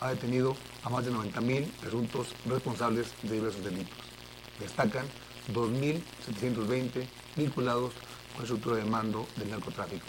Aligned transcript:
ha 0.00 0.10
detenido 0.10 0.56
a 0.82 0.90
más 0.90 1.04
de 1.04 1.12
90.000 1.12 1.66
presuntos 1.80 2.28
responsables 2.46 3.12
de 3.22 3.34
diversos 3.34 3.64
delitos. 3.64 3.98
Destacan 4.60 5.06
2.720 5.52 7.06
vinculados 7.36 7.92
con 8.32 8.38
la 8.38 8.42
estructura 8.42 8.76
de 8.76 8.84
mando 8.84 9.26
del 9.36 9.50
narcotráfico, 9.50 10.06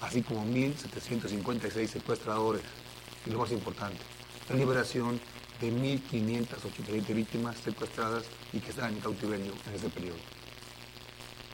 así 0.00 0.22
como 0.22 0.44
1.756 0.44 1.86
secuestradores 1.86 2.62
y 3.26 3.30
lo 3.30 3.38
más 3.38 3.52
importante, 3.52 3.98
la 4.48 4.56
liberación 4.56 5.20
de 5.60 5.72
1.587 5.72 7.14
víctimas 7.14 7.56
secuestradas 7.58 8.24
y 8.52 8.60
que 8.60 8.70
están 8.70 8.94
en 8.94 9.00
cautiverio 9.00 9.52
en 9.66 9.74
este 9.74 9.90
periodo. 9.90 10.18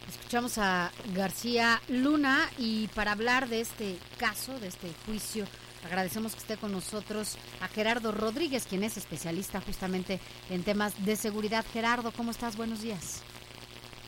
Escuchamos 0.08 0.58
a 0.58 0.92
García 1.14 1.82
Luna 1.88 2.48
y 2.58 2.86
para 2.88 3.12
hablar 3.12 3.48
de 3.48 3.60
este 3.60 3.98
caso, 4.18 4.58
de 4.60 4.68
este 4.68 4.92
juicio, 5.04 5.44
agradecemos 5.86 6.34
que 6.34 6.40
esté 6.40 6.56
con 6.56 6.72
nosotros 6.72 7.38
a 7.60 7.68
Gerardo 7.68 8.12
Rodríguez, 8.12 8.66
quien 8.68 8.84
es 8.84 8.96
especialista 8.96 9.60
justamente 9.60 10.20
en 10.50 10.62
temas 10.62 10.92
de 11.04 11.16
seguridad. 11.16 11.64
Gerardo, 11.72 12.12
¿cómo 12.12 12.30
estás? 12.30 12.56
Buenos 12.56 12.82
días. 12.82 13.22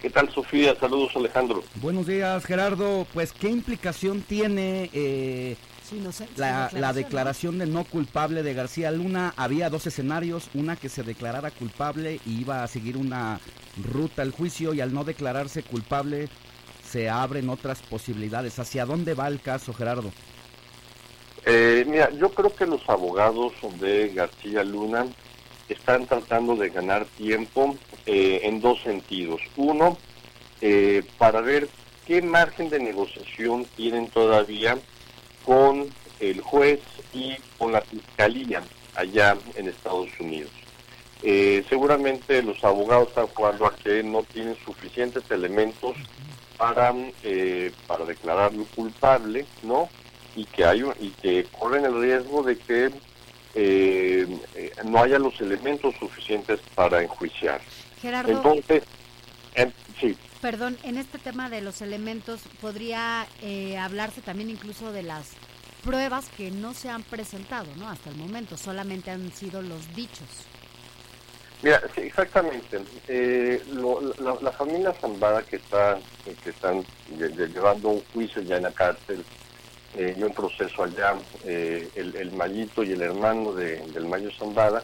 ¿Qué 0.03 0.11
tal, 0.11 0.33
Sofía? 0.33 0.79
Saludos, 0.79 1.13
Alejandro. 1.17 1.65
Buenos 1.77 2.07
días, 2.07 2.45
Gerardo. 2.45 3.07
Pues, 3.13 3.33
¿qué 3.33 3.49
implicación 3.49 4.23
tiene 4.23 4.91
eh, 4.93 5.57
la, 6.37 6.71
la, 6.73 6.93
declaración 6.93 7.59
de 7.59 7.67
no 7.67 7.85
culpable 7.85 8.43
de 8.43 8.55
García 8.55 8.93
Luna? 8.93 9.35
Había 9.37 9.71
dos 9.71 9.87
escenarios, 9.87 10.51
una 10.55 10.77
que 10.77 10.89
se 10.89 11.03
declarara 11.03 11.51
culpable 11.51 12.21
y 12.27 12.41
iba 12.41 12.63
a 12.63 12.69
seguir 12.69 12.97
una 12.97 13.41
ruta 13.93 14.23
al 14.23 14.31
juicio 14.31 14.73
y 14.73 14.81
al 14.81 14.93
no 14.93 15.03
declararse 15.03 15.65
culpable 15.65 16.29
se 16.89 17.11
abren 17.11 17.51
otras 17.51 17.81
posibilidades. 17.83 18.59
¿Hacia 18.59 18.87
dónde 18.87 19.15
va 19.15 19.27
el 19.27 19.41
caso, 19.41 19.75
Gerardo? 19.75 20.13
Eh, 21.51 21.87
mira, 21.89 22.11
yo 22.11 22.29
creo 22.29 22.55
que 22.55 22.67
los 22.67 22.87
abogados 22.91 23.55
de 23.81 24.11
García 24.11 24.63
Luna 24.65 25.07
están 25.71 26.05
tratando 26.05 26.55
de 26.57 26.69
ganar 26.69 27.07
tiempo 27.07 27.75
eh, 28.05 28.41
en 28.43 28.61
dos 28.61 28.83
sentidos. 28.83 29.41
Uno, 29.57 29.97
eh, 30.61 31.03
para 31.17 31.41
ver 31.41 31.67
qué 32.07 32.21
margen 32.21 32.69
de 32.69 32.81
negociación 32.81 33.65
tienen 33.77 34.09
todavía 34.09 34.77
con 35.43 35.89
el 36.21 36.43
juez 36.43 36.81
y 37.15 37.37
con 37.57 37.73
la 37.73 37.81
fiscalía 37.81 38.63
allá 38.95 39.35
en 39.55 39.69
Estados 39.69 40.11
Unidos. 40.21 40.51
seguramente 41.23 42.43
los 42.43 42.63
abogados 42.63 43.09
están 43.09 43.27
jugando 43.29 43.65
a 43.65 43.75
que 43.75 44.03
no 44.03 44.23
tienen 44.23 44.57
suficientes 44.67 45.31
elementos 45.31 45.97
para, 46.59 46.95
para 47.87 48.05
declararlo 48.05 48.67
culpable, 48.77 49.47
¿no? 49.63 49.89
Y 50.39 50.45
que 50.45 50.65
hay 50.65 50.85
y 51.01 51.11
que 51.21 51.45
corren 51.59 51.85
el 51.85 52.01
riesgo 52.01 52.45
de 52.45 52.57
que 52.57 52.93
eh, 53.55 54.27
eh, 54.55 54.73
no 54.85 55.03
haya 55.03 55.19
los 55.19 55.41
elementos 55.41 55.97
suficientes 55.99 56.61
para 56.77 57.03
enjuiciar. 57.03 57.61
Gerardo, 58.01 58.31
Entonces, 58.31 58.85
sí. 60.01 60.17
Perdón, 60.41 60.79
en 60.85 60.97
este 60.97 61.19
tema 61.19 61.51
de 61.51 61.61
los 61.61 61.83
elementos 61.83 62.41
podría 62.61 63.27
eh, 63.43 63.77
hablarse 63.77 64.21
también 64.21 64.51
incluso 64.51 64.93
de 64.93 65.03
las 65.03 65.31
pruebas 65.83 66.29
que 66.37 66.53
no 66.53 66.73
se 66.73 66.89
han 66.89 67.03
presentado, 67.03 67.67
¿no? 67.77 67.89
Hasta 67.89 68.11
el 68.11 68.17
momento, 68.17 68.57
solamente 68.57 69.11
han 69.11 69.33
sido 69.33 69.61
los 69.61 69.93
dichos. 69.97 70.29
Mira, 71.63 71.83
sí, 71.97 72.03
exactamente. 72.03 72.79
la, 73.73 74.53
familia 74.53 74.93
Zambada 74.93 75.43
que 75.43 75.57
está 75.57 75.99
que 76.45 76.51
están 76.51 76.85
llevando 77.19 77.89
un 77.89 78.03
juicio 78.13 78.41
ya 78.43 78.59
en 78.59 78.63
la 78.63 78.71
cárcel 78.71 79.25
eh, 79.97 80.15
y 80.17 80.23
un 80.23 80.35
proceso 80.35 80.85
allá, 80.85 81.17
eh, 81.45 81.89
el, 81.95 82.15
el, 82.17 82.33
Mayito 82.33 82.83
y 82.83 82.93
el 82.93 83.03
hermano 83.03 83.53
de, 83.53 83.79
del 83.89 84.07
Mayo 84.07 84.31
Zambada, 84.31 84.83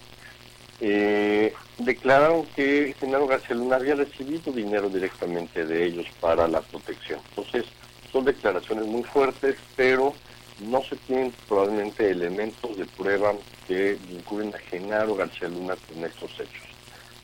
eh, 0.80 1.52
declararon 1.78 2.46
que 2.56 2.94
Genaro 2.98 3.26
García 3.26 3.56
Luna 3.56 3.76
había 3.76 3.94
recibido 3.94 4.52
dinero 4.52 4.88
directamente 4.88 5.66
de 5.66 5.84
ellos 5.84 6.06
para 6.20 6.48
la 6.48 6.60
protección. 6.60 7.20
Entonces, 7.30 7.66
son 8.10 8.24
declaraciones 8.24 8.86
muy 8.86 9.02
fuertes, 9.02 9.56
pero 9.76 10.14
no 10.60 10.82
se 10.82 10.96
tienen 10.96 11.32
probablemente 11.48 12.10
elementos 12.10 12.76
de 12.76 12.86
prueba 12.86 13.34
que 13.66 13.98
vinculen 14.08 14.54
a 14.54 14.58
Genaro 14.58 15.14
García 15.16 15.48
Luna 15.48 15.74
con 15.92 16.04
estos 16.04 16.32
hechos. 16.34 16.62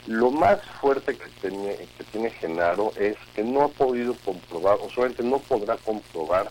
Lo 0.07 0.31
más 0.31 0.61
fuerte 0.81 1.17
que 1.17 1.29
tiene, 1.41 1.77
que 1.97 2.05
tiene 2.11 2.31
Genaro 2.31 2.93
es 2.97 3.17
que 3.35 3.45
no 3.45 3.63
ha 3.63 3.69
podido 3.69 4.15
comprobar, 4.25 4.79
o 4.81 4.91
solamente 4.91 5.23
no 5.23 5.39
podrá 5.39 5.77
comprobar 5.77 6.49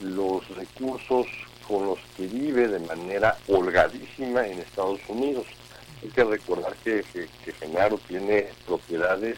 los 0.00 0.48
recursos 0.56 1.26
con 1.66 1.86
los 1.86 1.98
que 2.16 2.26
vive 2.26 2.68
de 2.68 2.80
manera 2.80 3.36
holgadísima 3.46 4.46
en 4.46 4.58
Estados 4.58 5.00
Unidos. 5.08 5.46
Hay 6.02 6.08
que 6.08 6.24
recordar 6.24 6.74
que, 6.84 7.04
que, 7.12 7.52
Genaro 7.52 7.98
tiene 7.98 8.46
propiedades 8.66 9.36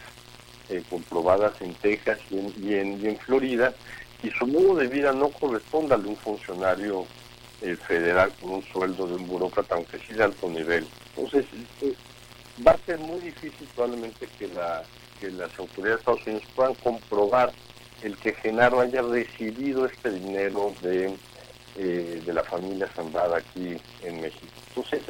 eh, 0.69 0.83
comprobadas 0.89 1.59
en 1.61 1.73
Texas 1.75 2.19
y 2.29 2.75
en, 2.75 3.17
Florida 3.17 3.73
y 4.23 4.29
su 4.29 4.47
modo 4.47 4.75
de 4.75 4.87
vida 4.87 5.11
no 5.11 5.29
corresponde 5.29 5.95
al 5.95 6.03
de 6.03 6.09
un 6.09 6.17
funcionario 6.17 7.05
eh, 7.61 7.75
federal 7.75 8.31
con 8.39 8.51
un 8.51 8.63
sueldo 8.63 9.07
de 9.07 9.15
un 9.15 9.27
burócrata, 9.27 9.75
aunque 9.75 9.97
sí 9.99 10.13
de 10.13 10.23
alto 10.23 10.47
nivel. 10.47 10.87
Entonces, 11.15 11.45
eh, 11.81 11.93
va 12.65 12.71
a 12.71 12.77
ser 12.85 12.99
muy 12.99 13.19
difícil 13.19 13.67
probablemente 13.75 14.27
que, 14.37 14.47
la, 14.49 14.83
que 15.19 15.31
las 15.31 15.57
autoridades 15.57 15.97
de 15.97 15.99
Estados 15.99 16.27
Unidos 16.27 16.43
puedan 16.55 16.75
comprobar 16.75 17.51
el 18.03 18.17
que 18.17 18.33
Genaro 18.33 18.79
haya 18.79 19.01
recibido 19.01 19.85
este 19.85 20.11
dinero 20.11 20.73
de, 20.81 21.15
eh, 21.77 22.21
de 22.25 22.33
la 22.33 22.43
familia 22.43 22.87
Zambada 22.95 23.37
aquí 23.37 23.77
en 24.03 24.21
México. 24.21 24.47
Entonces, 24.69 25.01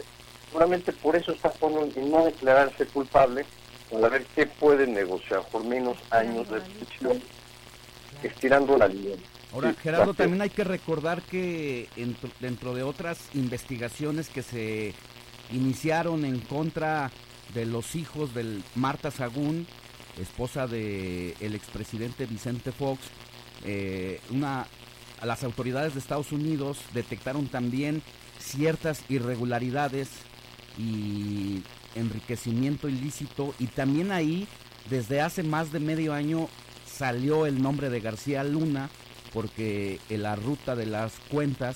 seguramente 0.48 0.92
por 0.94 1.16
eso 1.16 1.32
está 1.32 1.52
en 1.62 2.12
no 2.12 2.26
declararse 2.26 2.86
culpable, 2.88 3.46
para 3.92 4.10
ver 4.10 4.26
qué 4.36 4.46
puede 4.46 4.88
negociar 4.88 5.44
por 5.52 5.66
menos 5.66 5.98
años 6.12 6.50
de 6.50 6.62
prisión, 6.62 7.22
estirando 8.24 8.78
la 8.78 8.88
línea. 8.88 9.18
Ahora, 9.54 9.74
Gerardo, 9.74 10.14
también 10.14 10.42
hay 10.42 10.50
que 10.50 10.64
recordar 10.64 11.22
que 11.22 11.90
dentro 12.40 12.74
de 12.74 12.84
otras 12.84 13.20
investigaciones 13.34 14.30
que 14.30 14.44
se 14.44 14.94
iniciaron 15.52 16.24
en 16.24 16.40
contra 16.40 17.12
de 17.54 17.66
los 17.66 17.96
hijos 17.96 18.34
del 18.34 18.64
Marta 18.76 19.12
Sagún, 19.12 19.68
esposa 20.20 20.68
del 20.68 21.36
el 21.40 21.56
expresidente 21.56 22.26
Vicente 22.26 22.72
Fox, 22.72 23.00
eh, 23.64 24.20
las 25.24 25.44
autoridades 25.44 25.94
de 25.94 26.00
Estados 26.00 26.32
Unidos 26.32 26.80
detectaron 26.94 27.48
también 27.48 28.02
ciertas 28.40 29.04
irregularidades 29.10 30.10
y 30.78 31.62
enriquecimiento 31.96 32.90
ilícito 32.90 33.54
y 33.60 33.68
también 33.68 34.12
ahí 34.12 34.48
desde 34.90 35.22
hace 35.22 35.44
más 35.44 35.72
de 35.72 35.80
medio 35.80 36.14
año 36.14 36.48
salió 36.86 37.46
el 37.46 37.62
nombre 37.62 37.90
de 37.90 38.00
García 38.00 38.44
Luna 38.44 38.90
porque 39.34 40.00
en 40.10 40.24
la 40.24 40.36
ruta 40.36 40.76
de 40.76 40.86
las 40.86 41.14
cuentas 41.30 41.76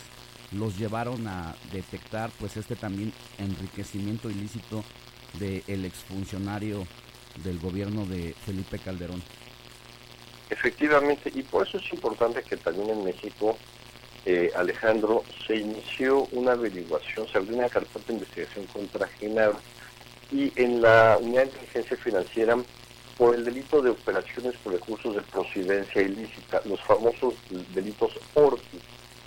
los 0.52 0.78
llevaron 0.78 1.28
a 1.28 1.56
detectar 1.72 2.32
pues 2.40 2.58
este 2.58 2.76
también 2.76 3.14
enriquecimiento 3.38 4.30
ilícito 4.30 4.84
del 5.40 5.64
el 5.68 5.86
exfuncionario 5.86 6.86
del 7.44 7.60
gobierno 7.60 8.06
de 8.06 8.34
Felipe 8.46 8.80
Calderón. 8.80 9.22
Efectivamente, 10.50 11.32
y 11.34 11.42
por 11.42 11.68
eso 11.68 11.78
es 11.78 11.94
importante 11.94 12.44
que 12.44 12.58
también 12.58 12.90
en 12.92 13.04
México, 13.04 13.58
eh, 14.26 14.52
Alejandro, 14.56 15.24
se 15.46 15.56
inició 15.56 16.28
una 16.32 16.52
averiguación, 16.52 17.28
se 17.28 17.38
abrió 17.38 17.58
una 17.58 17.70
carpeta 17.70 18.08
de 18.08 18.14
investigación 18.14 18.66
contra 18.68 19.08
Genaro 19.08 19.60
y 20.32 20.52
en 20.56 20.82
la 20.82 21.18
unidad 21.20 21.44
de 21.44 21.50
inteligencia 21.50 21.98
financiera 21.98 22.58
por 23.18 23.36
el 23.36 23.46
delito 23.46 23.82
de 23.82 23.92
operaciones 23.92 24.56
por 24.58 24.74
recursos 24.74 25.16
de 25.16 25.22
procedencia 25.22 26.02
ilícita, 26.02 26.62
los 26.66 26.82
famosos 26.82 27.34
delitos 27.74 28.12
ORTI. 28.34 28.80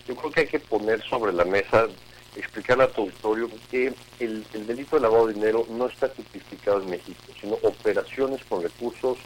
Yo 0.06 0.14
creo 0.14 0.30
que 0.30 0.40
hay 0.40 0.46
que 0.46 0.58
poner 0.58 1.02
sobre 1.02 1.32
la 1.32 1.44
mesa 1.44 1.88
explicarle 2.36 2.84
a 2.84 2.92
tu 2.92 3.02
auditorio 3.02 3.50
que 3.70 3.92
el, 4.20 4.44
delito 4.66 4.96
de 4.96 5.02
lavado 5.02 5.26
de 5.26 5.34
dinero 5.34 5.66
no 5.70 5.86
está 5.86 6.08
tipificado 6.08 6.82
en 6.82 6.90
México, 6.90 7.22
sino 7.40 7.54
operaciones 7.62 8.44
con 8.44 8.62
recursos 8.62 9.18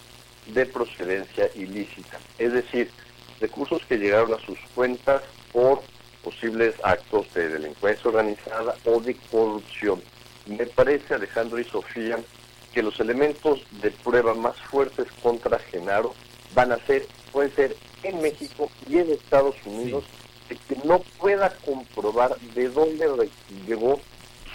de 0.46 0.66
procedencia 0.66 1.50
ilícita. 1.54 2.19
Es 2.38 2.52
decir, 2.52 2.90
recursos 3.40 3.82
que 3.87 3.99
llegaron 3.99 4.34
a 4.34 4.44
sus 4.44 4.58
cuentas 4.75 5.22
por 5.52 5.82
posibles 6.22 6.75
actos 6.82 7.32
de 7.34 7.49
delincuencia 7.49 8.08
organizada 8.08 8.75
o 8.84 9.00
de 9.00 9.16
corrupción. 9.31 10.00
Me 10.46 10.66
parece, 10.66 11.14
Alejandro 11.14 11.58
y 11.58 11.64
Sofía, 11.64 12.19
que 12.72 12.82
los 12.82 12.98
elementos 13.00 13.60
de 13.82 13.90
prueba 13.90 14.34
más 14.34 14.56
fuertes 14.56 15.06
contra 15.22 15.58
Genaro 15.58 16.14
van 16.55 16.72
a 16.72 16.78
ser, 16.87 17.06
pueden 17.31 17.55
ser 17.55 17.76
en 18.02 18.20
México 18.20 18.70
y 18.88 18.98
en 18.98 19.10
Estados 19.10 19.56
Unidos, 19.64 20.05
que 20.56 20.76
no 20.84 21.00
pueda 21.19 21.50
comprobar 21.64 22.38
de 22.54 22.69
dónde 22.69 23.31
llegó 23.66 24.00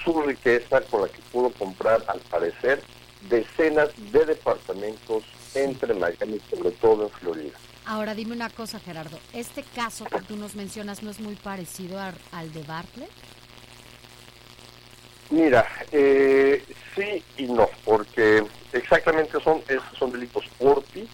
su 0.03 0.21
riqueza 0.21 0.81
con 0.81 1.01
la 1.01 1.09
que 1.09 1.19
pudo 1.31 1.49
comprar, 1.51 2.03
al 2.07 2.19
parecer, 2.21 2.81
decenas 3.29 3.89
de 4.11 4.25
departamentos 4.25 5.23
entre 5.53 5.93
Miami 5.93 6.35
y 6.35 6.55
sobre 6.55 6.71
todo 6.71 7.03
en 7.03 7.09
Florida. 7.09 7.57
Ahora 7.85 8.13
dime 8.13 8.33
una 8.33 8.49
cosa, 8.49 8.79
Gerardo. 8.79 9.17
¿Este 9.33 9.63
caso 9.63 10.05
que 10.05 10.19
tú 10.21 10.35
nos 10.35 10.55
mencionas 10.55 11.03
no 11.03 11.09
es 11.09 11.19
muy 11.19 11.35
parecido 11.35 11.99
al 11.99 12.53
de 12.53 12.63
Bartlett? 12.63 13.09
Mira, 15.29 15.65
eh, 15.91 16.63
sí 16.95 17.23
y 17.37 17.47
no, 17.47 17.69
porque 17.85 18.43
exactamente 18.71 19.39
son, 19.41 19.61
son 19.97 20.11
delitos 20.11 20.45
ORPI, 20.59 21.07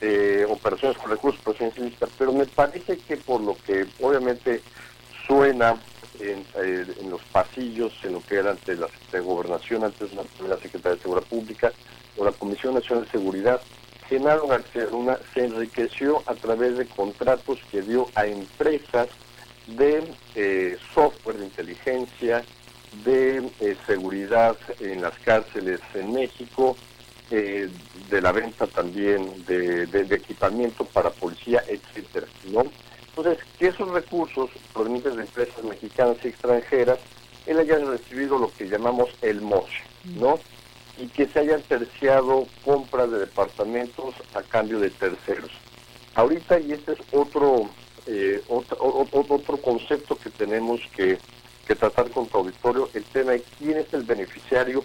eh, 0.00 0.46
operaciones 0.48 0.98
con 0.98 1.10
recursos, 1.10 1.40
presidencialistas, 1.42 2.10
pero 2.18 2.32
me 2.32 2.40
parece 2.54 2.98
que 2.98 3.16
por 3.16 3.40
lo 3.40 3.56
que 3.66 3.86
obviamente 4.00 4.60
suena 5.26 5.80
en, 6.20 6.44
eh, 6.56 6.86
los 7.08 7.22
pasillos, 7.24 7.92
en 8.04 8.14
lo 8.14 8.20
que 8.22 8.36
era 8.36 8.50
ante 8.50 8.76
la 8.76 8.88
de 9.10 9.20
Gobernación, 9.20 9.84
antes 9.84 10.12
la 10.12 10.56
Secretaría 10.58 10.96
de 10.96 11.02
Seguridad 11.02 11.26
Pública, 11.26 11.72
o 12.16 12.24
la 12.24 12.32
Comisión 12.32 12.74
Nacional 12.74 13.04
de 13.04 13.10
Seguridad, 13.10 13.60
Genaro 14.08 14.46
García 14.46 14.86
Luna 14.90 15.18
se 15.32 15.46
enriqueció 15.46 16.22
a 16.26 16.34
través 16.34 16.76
de 16.76 16.86
contratos 16.86 17.58
que 17.70 17.82
dio 17.82 18.08
a 18.14 18.26
empresas 18.26 19.08
de 19.66 20.04
eh, 20.34 20.76
software 20.92 21.38
de 21.38 21.46
inteligencia, 21.46 22.44
de 23.04 23.50
eh, 23.60 23.76
seguridad 23.86 24.56
en 24.80 25.00
las 25.00 25.18
cárceles 25.20 25.80
en 25.94 26.12
México, 26.12 26.76
eh, 27.34 27.68
de 28.10 28.20
la 28.20 28.30
venta 28.30 28.66
también 28.66 29.44
de, 29.46 29.84
equipamiento 30.10 30.84
para 30.84 31.08
policía, 31.08 31.64
etcétera, 31.66 32.26
¿no? 32.50 32.64
Entonces, 33.08 33.38
que 33.58 33.68
esos 33.68 33.88
recursos 33.90 34.50
provenientes 34.74 35.16
de 35.16 35.22
empresas 35.22 35.64
mexicanas 35.64 36.18
y 36.22 36.28
extranjeras, 36.28 36.98
él 37.46 37.58
haya 37.58 37.78
recibido 37.78 38.38
lo 38.38 38.52
que 38.52 38.68
llamamos 38.68 39.08
el 39.22 39.40
MOSH, 39.40 39.80
¿no? 40.16 40.38
Y 40.98 41.06
que 41.08 41.26
se 41.26 41.38
hayan 41.38 41.62
terciado 41.62 42.46
compras 42.64 43.10
de 43.10 43.20
departamentos 43.20 44.14
a 44.34 44.42
cambio 44.42 44.78
de 44.78 44.90
terceros. 44.90 45.50
Ahorita, 46.14 46.60
y 46.60 46.72
este 46.72 46.92
es 46.92 46.98
otro, 47.12 47.70
eh, 48.06 48.42
otro, 48.48 48.76
otro 49.10 49.56
concepto 49.56 50.16
que 50.16 50.28
tenemos 50.28 50.80
que 50.94 51.18
que 51.66 51.76
tratar 51.76 52.10
con 52.10 52.26
tu 52.26 52.38
auditorio 52.38 52.90
el 52.92 53.04
tema 53.04 53.32
de 53.32 53.42
quién 53.58 53.78
es 53.78 53.92
el 53.94 54.02
beneficiario 54.02 54.84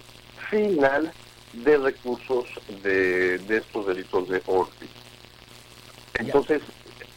final 0.49 1.11
de 1.53 1.77
recursos 1.77 2.45
de, 2.83 3.35
estos 3.49 3.87
delitos 3.87 4.27
de 4.29 4.41
Orpi. 4.45 4.87
Entonces, 6.15 6.61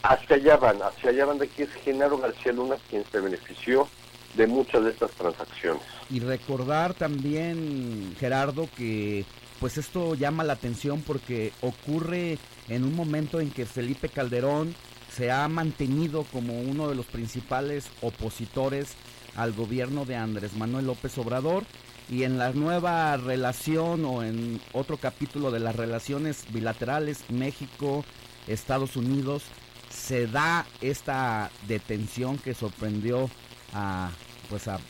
hacia 0.03 0.37
allá 0.37 0.57
van, 0.57 0.83
hacia 0.83 1.11
allá 1.11 1.25
van 1.27 1.39
de 1.39 1.49
que 1.49 1.65
es 1.65 1.71
Genaro 1.85 2.19
García 2.19 2.53
Luna 2.53 2.77
quien 2.89 3.05
se 3.11 3.21
benefició 3.21 3.89
de 4.35 4.47
muchas 4.47 4.85
de 4.85 4.91
estas 4.91 5.11
transacciones. 5.13 5.83
Y 6.11 6.21
recordar 6.21 6.95
también, 6.95 8.15
Gerardo, 8.19 8.69
que 8.77 9.25
pues 9.59 9.77
esto 9.77 10.15
llama 10.15 10.45
la 10.45 10.55
atención 10.55 11.03
porque 11.03 11.53
ocurre 11.61 12.39
en 12.69 12.85
un 12.85 12.95
momento 12.95 13.41
en 13.41 13.51
que 13.51 13.67
Felipe 13.67 14.09
Calderón 14.09 14.75
se 15.15 15.31
ha 15.31 15.47
mantenido 15.49 16.25
como 16.33 16.59
uno 16.61 16.89
de 16.89 16.95
los 16.95 17.07
principales 17.07 17.91
opositores 18.01 18.95
al 19.37 19.53
gobierno 19.53 20.05
de 20.05 20.17
Andrés 20.17 20.55
Manuel 20.55 20.87
López 20.87 21.17
Obrador 21.19 21.65
y 22.11 22.25
en 22.25 22.39
la 22.39 22.51
nueva 22.51 23.17
relación 23.17 24.05
o 24.05 24.25
en 24.25 24.61
otro 24.73 24.97
capítulo 24.97 25.53
de 25.53 25.61
las 25.61 25.77
relaciones 25.77 26.45
bilaterales 26.53 27.31
México-Estados 27.31 28.97
Unidos 28.97 29.45
se 29.89 30.27
da 30.27 30.67
esta 30.81 31.51
detención 31.69 32.37
que 32.39 32.55
sorprendió 32.55 33.31
a 33.73 34.11
pues 34.49 34.67
a, 34.67 34.81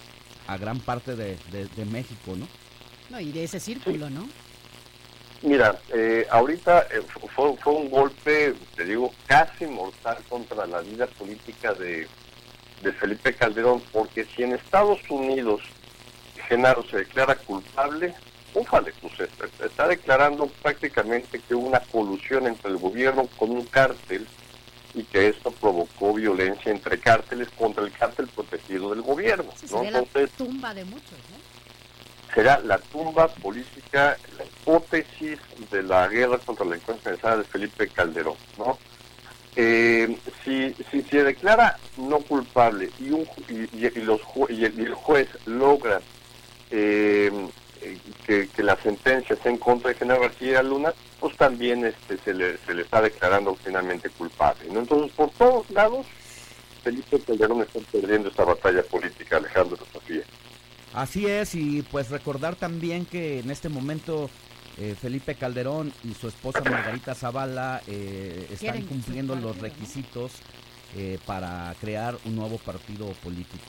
gran 0.58 0.80
parte 0.80 1.14
de, 1.14 1.36
México, 1.92 2.34
¿no? 2.34 2.48
No, 3.10 3.20
y 3.20 3.30
de 3.30 3.44
ese 3.44 3.60
círculo, 3.60 4.08
¿no? 4.10 4.26
Mira, 5.42 5.78
eh, 5.92 6.26
ahorita 6.30 6.86
eh, 6.90 7.02
fue, 7.34 7.56
fue, 7.56 7.72
un 7.74 7.90
golpe, 7.90 8.54
te 8.74 8.84
digo, 8.84 9.12
casi 9.26 9.66
mortal 9.66 10.18
contra 10.28 10.66
la 10.66 10.80
vida 10.80 11.06
política 11.06 11.72
de, 11.74 12.08
de 12.82 12.92
Felipe 12.92 13.34
Calderón, 13.34 13.80
porque 13.92 14.24
si 14.24 14.42
en 14.42 14.54
Estados 14.54 14.98
Unidos 15.08 15.60
Genaro 16.50 16.82
se 16.90 16.96
declara 16.96 17.36
culpable, 17.36 18.12
úfale, 18.54 18.92
pues 19.00 19.30
está, 19.60 19.86
declarando 19.86 20.48
prácticamente 20.60 21.38
que 21.38 21.54
hubo 21.54 21.68
una 21.68 21.78
colusión 21.78 22.48
entre 22.48 22.72
el 22.72 22.76
gobierno 22.76 23.28
con 23.38 23.52
un 23.52 23.64
cártel 23.66 24.26
y 24.92 25.04
que 25.04 25.28
esto 25.28 25.52
provocó 25.52 26.12
violencia 26.12 26.72
entre 26.72 26.98
cárteles 26.98 27.48
contra 27.50 27.84
el 27.84 27.92
cártel 27.92 28.26
protegido 28.26 28.90
del 28.90 29.02
gobierno. 29.02 29.52
la 29.70 30.26
tumba 30.36 30.74
de 30.74 30.84
muchos, 30.86 31.12
¿no? 31.12 32.34
Será 32.34 32.58
la 32.58 32.78
tumba 32.78 33.28
política, 33.28 34.18
la 34.36 34.44
hipótesis 34.44 35.38
de 35.70 35.82
la 35.84 36.08
guerra 36.08 36.38
contra 36.38 36.64
la 36.64 36.72
delincuencia 36.72 37.36
de 37.36 37.44
Felipe 37.44 37.86
Calderón, 37.88 38.36
¿no? 38.58 38.76
Eh, 39.54 40.16
si, 40.44 40.74
si 40.90 41.02
se 41.02 41.22
declara 41.22 41.76
no 41.96 42.18
culpable 42.20 42.90
y, 42.98 43.10
un, 43.10 43.24
y, 43.48 44.00
los 44.00 44.20
y, 44.48 44.64
el, 44.64 44.94
juez 44.94 45.28
logra 45.46 46.00
eh, 46.70 47.30
que, 48.26 48.48
la 48.62 48.76
sentencia 48.76 49.34
esté 49.34 49.48
en 49.48 49.56
contra 49.56 49.90
de 49.90 49.96
General 49.96 50.22
García 50.22 50.62
Luna, 50.62 50.92
pues 51.18 51.36
también 51.36 51.84
este, 51.84 52.18
se, 52.18 52.34
le, 52.34 52.58
se 52.58 52.74
le 52.74 52.82
está 52.82 53.00
declarando 53.00 53.54
finalmente 53.56 54.10
culpable. 54.10 54.64
¿no? 54.70 54.80
Entonces, 54.80 55.12
por 55.12 55.30
todos 55.30 55.70
lados, 55.70 56.06
Felipe 56.82 57.20
Calderón 57.20 57.62
está 57.62 57.80
perdiendo 57.90 58.28
esta 58.28 58.44
batalla 58.44 58.82
política, 58.82 59.36
Alejandro 59.36 59.78
Sofía. 59.92 60.22
Así 60.92 61.26
es, 61.26 61.54
y 61.54 61.82
pues 61.82 62.10
recordar 62.10 62.56
también 62.56 63.06
que 63.06 63.38
en 63.40 63.50
este 63.50 63.68
momento 63.68 64.28
eh, 64.78 64.96
Felipe 65.00 65.34
Calderón 65.34 65.92
y 66.04 66.14
su 66.14 66.28
esposa 66.28 66.62
Margarita 66.64 67.14
Zavala 67.14 67.82
eh, 67.86 68.48
están 68.50 68.82
cumpliendo 68.82 69.36
los 69.36 69.58
requisitos 69.58 70.32
eh, 70.96 71.18
para 71.26 71.74
crear 71.80 72.16
un 72.24 72.34
nuevo 72.34 72.58
partido 72.58 73.06
político. 73.22 73.64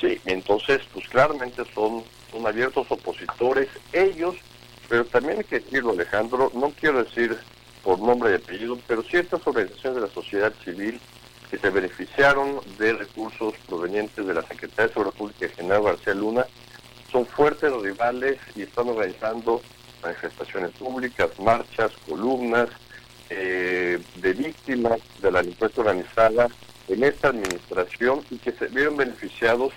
Sí, 0.00 0.18
entonces, 0.24 0.80
pues 0.92 1.06
claramente 1.08 1.62
son, 1.74 2.02
son 2.30 2.46
abiertos 2.46 2.90
opositores 2.90 3.68
ellos, 3.92 4.34
pero 4.88 5.04
también 5.04 5.38
hay 5.38 5.44
que 5.44 5.60
decirlo, 5.60 5.92
Alejandro, 5.92 6.50
no 6.54 6.70
quiero 6.70 7.04
decir 7.04 7.36
por 7.82 7.98
nombre 7.98 8.32
y 8.32 8.34
apellido, 8.34 8.78
pero 8.86 9.02
ciertas 9.02 9.46
organizaciones 9.46 10.00
de 10.00 10.08
la 10.08 10.14
sociedad 10.14 10.52
civil 10.64 11.00
que 11.50 11.58
se 11.58 11.70
beneficiaron 11.70 12.60
de 12.78 12.92
recursos 12.92 13.54
provenientes 13.66 14.24
de 14.26 14.34
la 14.34 14.42
Secretaría 14.42 14.86
de 14.86 14.92
Seguridad 14.92 15.14
Pública 15.16 15.48
General 15.48 15.82
García 15.82 16.14
Luna 16.14 16.46
son 17.10 17.26
fuertes 17.26 17.72
rivales 17.72 18.38
y 18.54 18.62
están 18.62 18.88
organizando 18.88 19.60
manifestaciones 20.02 20.70
públicas, 20.72 21.28
marchas, 21.40 21.92
columnas 22.08 22.68
eh, 23.28 23.98
de 24.16 24.32
víctimas 24.32 25.00
de 25.20 25.32
la 25.32 25.40
delincuencia 25.40 25.80
organizada 25.80 26.48
en 26.88 27.04
esta 27.04 27.28
administración 27.28 28.22
y 28.30 28.38
que 28.38 28.52
se 28.52 28.66
vieron 28.66 28.96
beneficiados 28.96 29.72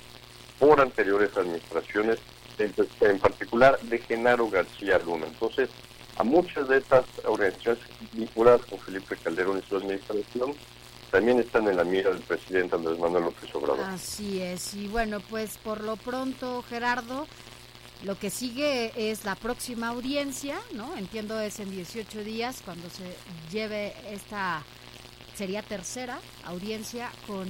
por 0.63 0.79
anteriores 0.79 1.35
administraciones, 1.35 2.19
en, 2.57 3.19
particular 3.19 3.77
de 3.81 3.97
Genaro 3.97 4.49
García 4.49 4.97
Luna. 4.99 5.25
Entonces, 5.27 5.69
a 6.15 6.23
muchas 6.23 6.69
de 6.69 6.77
estas 6.77 7.03
organizaciones 7.25 7.83
vinculadas 8.13 8.61
con 8.67 8.79
Felipe 8.79 9.17
Calderón 9.17 9.59
y 9.59 9.67
su 9.67 9.75
administración 9.75 10.53
también 11.11 11.39
están 11.39 11.67
en 11.67 11.75
la 11.75 11.83
mira 11.83 12.11
del 12.11 12.21
presidente 12.21 12.77
Andrés 12.77 12.97
Manuel 12.97 13.25
López 13.25 13.53
Obrador. 13.53 13.81
Así 13.81 14.41
es, 14.41 14.73
y 14.73 14.87
bueno, 14.87 15.19
pues 15.19 15.57
por 15.57 15.83
lo 15.83 15.97
pronto, 15.97 16.63
Gerardo, 16.69 17.27
lo 18.03 18.17
que 18.17 18.29
sigue 18.29 18.93
es 18.95 19.25
la 19.25 19.35
próxima 19.35 19.89
audiencia, 19.89 20.55
¿no? 20.71 20.95
Entiendo 20.95 21.41
es 21.41 21.59
en 21.59 21.71
18 21.71 22.23
días 22.23 22.61
cuando 22.63 22.89
se 22.89 23.03
lleve 23.51 23.93
esta, 24.09 24.63
sería 25.35 25.61
tercera 25.61 26.19
audiencia 26.45 27.09
con, 27.27 27.47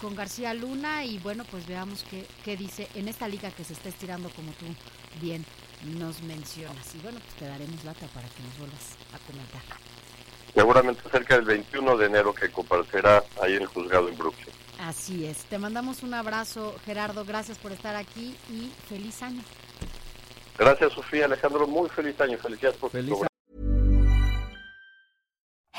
con 0.00 0.14
García 0.14 0.54
Luna 0.54 1.04
y 1.04 1.18
bueno, 1.18 1.44
pues 1.50 1.66
veamos 1.66 2.04
qué, 2.10 2.26
qué 2.44 2.56
dice 2.56 2.88
en 2.94 3.08
esta 3.08 3.28
liga 3.28 3.50
que 3.50 3.64
se 3.64 3.72
está 3.72 3.88
estirando 3.88 4.30
como 4.30 4.52
tú 4.52 4.66
bien 5.20 5.44
nos 5.98 6.22
mencionas. 6.22 6.94
Y 6.94 6.98
bueno, 6.98 7.18
pues 7.20 7.34
te 7.34 7.46
daremos 7.46 7.84
lata 7.84 8.06
para 8.08 8.28
que 8.28 8.42
nos 8.42 8.58
vuelvas 8.58 8.96
a 9.12 9.18
comentar 9.26 9.62
seguramente 10.56 11.02
cerca 11.10 11.36
del 11.36 11.44
21 11.44 11.98
de 11.98 12.06
enero 12.06 12.32
que 12.32 12.50
comparecerá 12.50 13.22
ahí 13.42 13.56
en 13.56 13.62
el 13.62 13.68
juzgado 13.68 14.08
en 14.08 14.16
Brooklyn. 14.16 14.48
Así 14.80 15.26
es. 15.26 15.44
Te 15.44 15.58
mandamos 15.58 16.02
un 16.02 16.14
abrazo, 16.14 16.74
Gerardo. 16.86 17.26
Gracias 17.26 17.58
por 17.58 17.72
estar 17.72 17.94
aquí 17.94 18.34
y 18.50 18.72
feliz 18.88 19.22
año. 19.22 19.42
Gracias, 20.58 20.94
Sofía. 20.94 21.26
Alejandro, 21.26 21.66
muy 21.66 21.90
feliz 21.90 22.18
año. 22.22 22.38
Felicidades 22.38 22.78
por 22.78 22.90
feliz 22.90 23.14